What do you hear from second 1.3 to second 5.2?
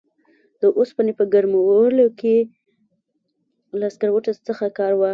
ګرمولو کې له سکرو څخه کار واخلي.